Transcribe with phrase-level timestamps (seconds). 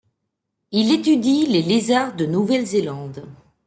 [0.71, 3.23] Il étudie les lézards de Nouvelle-Zélande.